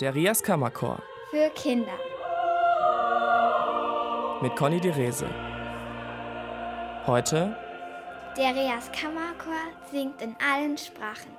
[0.00, 1.00] Der Rias Kammerchor.
[1.30, 1.96] Für Kinder.
[4.42, 5.28] Mit Conny Rese.
[7.06, 7.56] Heute.
[8.36, 11.30] Der Rias Kammerchor singt in allen Sprachen.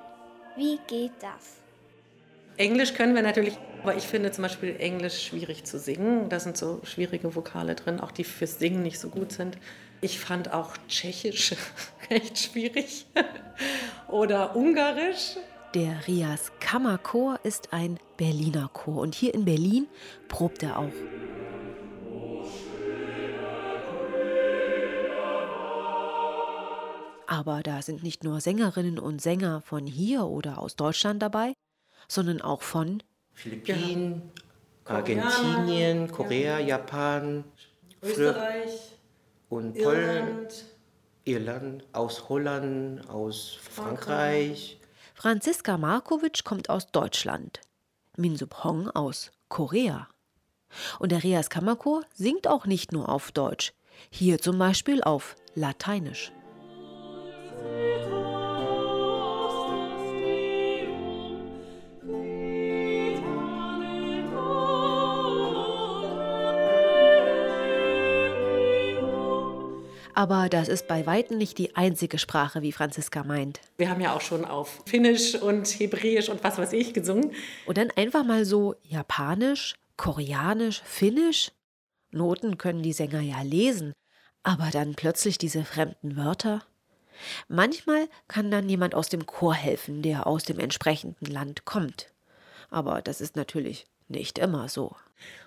[0.56, 1.56] Wie geht das?
[2.56, 6.30] Englisch können wir natürlich, aber ich finde zum Beispiel Englisch schwierig zu singen.
[6.30, 9.58] Da sind so schwierige Vokale drin, auch die fürs Singen nicht so gut sind.
[10.00, 11.54] Ich fand auch Tschechisch
[12.10, 13.04] recht schwierig
[14.08, 15.36] oder Ungarisch.
[15.76, 19.88] Der Rias Kammerchor ist ein Berliner Chor und hier in Berlin
[20.26, 20.90] probt er auch.
[27.26, 31.52] Aber da sind nicht nur Sängerinnen und Sänger von hier oder aus Deutschland dabei,
[32.08, 33.02] sondern auch von
[33.34, 34.30] Philippinen,
[34.86, 37.44] Argentinien, Korea, Japan,
[38.02, 38.96] Österreich
[39.50, 40.46] und Polen,
[41.24, 44.78] Irland, aus Holland, aus Frankreich.
[45.18, 47.62] Franziska Markovic kommt aus Deutschland,
[48.18, 50.08] Minsup Hong aus Korea.
[50.98, 53.72] Und der Rias Kammerchor singt auch nicht nur auf Deutsch,
[54.10, 56.32] hier zum Beispiel auf Lateinisch.
[70.16, 73.60] Aber das ist bei weitem nicht die einzige Sprache, wie Franziska meint.
[73.76, 77.32] Wir haben ja auch schon auf Finnisch und Hebräisch und was weiß ich gesungen.
[77.66, 81.52] Und dann einfach mal so Japanisch, Koreanisch, Finnisch.
[82.12, 83.92] Noten können die Sänger ja lesen,
[84.42, 86.62] aber dann plötzlich diese fremden Wörter.
[87.48, 92.10] Manchmal kann dann jemand aus dem Chor helfen, der aus dem entsprechenden Land kommt.
[92.76, 94.94] Aber das ist natürlich nicht immer so.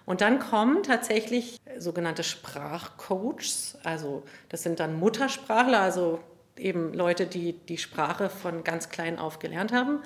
[0.07, 6.21] Und dann kommen tatsächlich sogenannte Sprachcoaches, also das sind dann Muttersprachler, also
[6.57, 9.99] eben Leute, die die Sprache von ganz klein auf gelernt haben,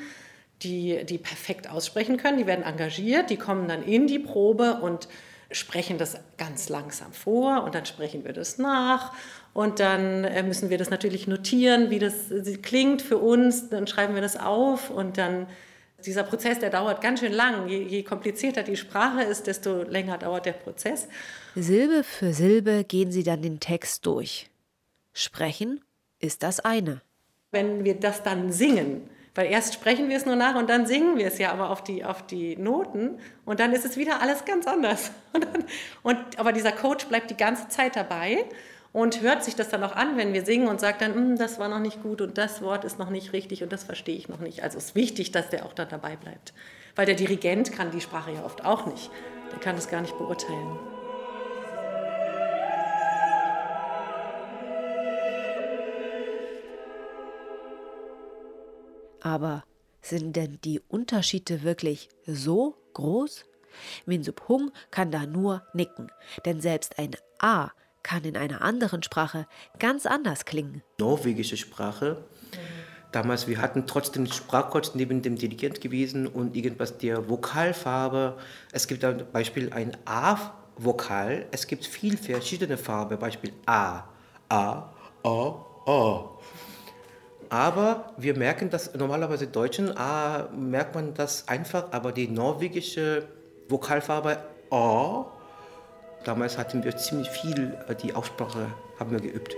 [0.64, 5.08] die die perfekt aussprechen können, die werden engagiert, die kommen dann in die Probe und
[5.50, 9.14] sprechen das ganz langsam vor und dann sprechen wir das nach
[9.54, 12.16] und dann äh, müssen wir das natürlich notieren, wie das
[12.64, 15.48] klingt für uns, dann schreiben wir das auf und dann
[16.06, 17.68] dieser Prozess, der dauert ganz schön lang.
[17.68, 21.08] Je, je, komplizierter die Sprache ist, desto länger dauert der Prozess.
[21.56, 24.50] Silbe für Silbe gehen sie dann den Text durch.
[25.14, 25.82] Sprechen
[26.20, 27.02] ist das eine.
[27.52, 31.18] Wenn wir das dann singen, weil erst sprechen wir es nur nach und dann singen
[31.18, 34.46] wir es ja aber auf die, auf die Noten und dann ist es wieder alles
[34.46, 35.12] ganz anders.
[35.34, 35.64] Und, dann,
[36.04, 38.46] und aber dieser Coach bleibt die ganze Zeit dabei
[38.94, 41.58] und hört sich das dann auch an, wenn wir singen und sagt dann, hm, das
[41.58, 44.30] war noch nicht gut und das Wort ist noch nicht richtig und das verstehe ich
[44.30, 44.62] noch nicht.
[44.62, 46.54] Also es ist wichtig, dass der auch dann dabei bleibt.
[46.96, 49.10] Weil der Dirigent kann die Sprache ja oft auch nicht.
[49.52, 50.78] Der kann das gar nicht beurteilen.
[59.22, 59.64] Aber
[60.02, 63.46] sind denn die Unterschiede wirklich so groß?
[64.06, 66.12] Minsup Hung kann da nur nicken,
[66.46, 67.72] denn selbst ein A
[68.04, 69.48] kann in einer anderen Sprache
[69.80, 70.84] ganz anders klingen.
[71.00, 72.24] Norwegische Sprache.
[73.12, 78.38] Damals, wir hatten trotzdem Sprachcoach neben dem Dirigent gewesen und irgendwas der Vokalfarbe.
[78.72, 81.46] Es gibt zum Beispiel ein A-Vokal.
[81.52, 84.06] Es gibt viel verschiedene Farben, Beispiel A,
[84.50, 84.90] A,
[85.24, 86.30] A, A.
[87.50, 93.28] Aber wir merken das normalerweise Deutschen A merkt man das einfach, aber die norwegische
[93.70, 94.40] Vokalfarbe
[94.72, 95.26] A
[96.24, 98.68] Damals hatten wir ziemlich viel, äh, die Aussprache
[99.00, 99.56] haben wir geübt.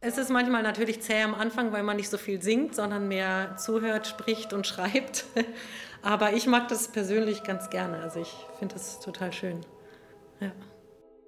[0.00, 3.56] Es ist manchmal natürlich zäh am Anfang, weil man nicht so viel singt, sondern mehr
[3.56, 5.24] zuhört, spricht und schreibt.
[6.02, 8.00] Aber ich mag das persönlich ganz gerne.
[8.00, 9.64] Also ich finde das total schön.
[10.40, 10.52] Ja.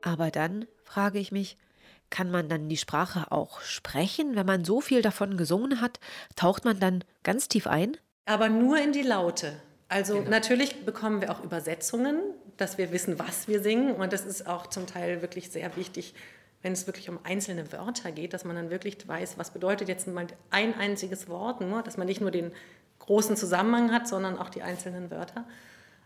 [0.03, 1.57] Aber dann frage ich mich,
[2.11, 4.37] kann man dann die Sprache auch sprechen?
[4.37, 5.99] Wenn man so viel davon gesungen hat,
[6.37, 7.97] taucht man dann ganz tief ein?
[8.27, 9.55] Aber nur in die Laute.
[9.89, 10.31] Also genau.
[10.31, 12.21] natürlich bekommen wir auch Übersetzungen,
[12.57, 13.95] dass wir wissen, was wir singen.
[13.95, 16.15] Und das ist auch zum Teil wirklich sehr wichtig,
[16.63, 20.09] wenn es wirklich um einzelne Wörter geht, dass man dann wirklich weiß, was bedeutet jetzt
[20.09, 22.51] mal ein einziges Wort, nur, dass man nicht nur den
[22.99, 25.45] großen Zusammenhang hat, sondern auch die einzelnen Wörter.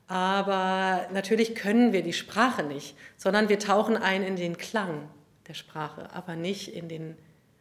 [0.07, 5.09] Aber natürlich können wir die Sprache nicht, sondern wir tauchen ein in den Klang
[5.47, 7.17] der Sprache, aber nicht in den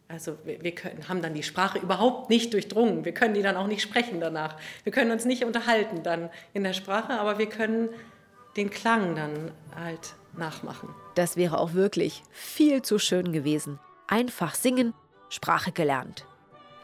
[0.09, 3.05] also wir, wir können, haben dann die Sprache überhaupt nicht durchdrungen.
[3.05, 4.55] Wir können die dann auch nicht sprechen danach.
[4.83, 7.89] Wir können uns nicht unterhalten dann in der Sprache, aber wir können
[8.57, 10.89] den Klang dann halt nachmachen.
[11.15, 13.79] Das wäre auch wirklich viel zu schön gewesen.
[14.07, 14.93] Einfach singen,
[15.29, 16.25] Sprache gelernt.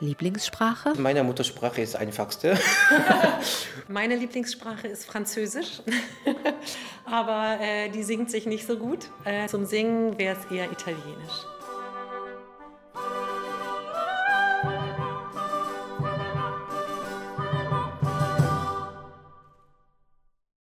[0.02, 0.94] Lieblingssprache?
[0.98, 2.60] Meine Muttersprache ist einfachste.
[3.88, 5.82] Meine Lieblingssprache ist Französisch,
[7.06, 9.10] aber äh, die singt sich nicht so gut.
[9.24, 11.46] Äh, zum Singen wäre es eher Italienisch.